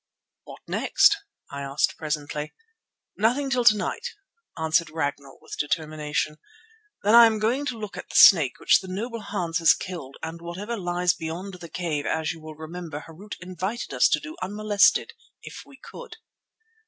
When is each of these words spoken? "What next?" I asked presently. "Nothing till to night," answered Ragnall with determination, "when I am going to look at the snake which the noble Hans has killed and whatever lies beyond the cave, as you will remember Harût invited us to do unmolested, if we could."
"What 0.45 0.61
next?" 0.67 1.15
I 1.51 1.61
asked 1.61 1.95
presently. 1.95 2.55
"Nothing 3.17 3.51
till 3.51 3.63
to 3.65 3.77
night," 3.77 4.15
answered 4.57 4.89
Ragnall 4.89 5.37
with 5.43 5.57
determination, 5.59 6.37
"when 7.03 7.13
I 7.13 7.27
am 7.27 7.37
going 7.37 7.67
to 7.67 7.77
look 7.77 7.97
at 7.97 8.09
the 8.09 8.15
snake 8.15 8.57
which 8.59 8.79
the 8.79 8.87
noble 8.87 9.19
Hans 9.19 9.59
has 9.59 9.75
killed 9.75 10.17
and 10.23 10.41
whatever 10.41 10.75
lies 10.75 11.13
beyond 11.13 11.53
the 11.53 11.69
cave, 11.69 12.07
as 12.07 12.31
you 12.31 12.41
will 12.41 12.55
remember 12.55 13.05
Harût 13.07 13.35
invited 13.41 13.93
us 13.93 14.09
to 14.09 14.19
do 14.19 14.35
unmolested, 14.41 15.13
if 15.43 15.61
we 15.67 15.77
could." 15.77 16.17